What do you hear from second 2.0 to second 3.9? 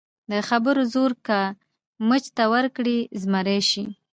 مچ ته ورکړې، زمری شي.